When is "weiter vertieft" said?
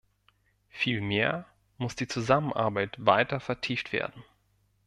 3.05-3.91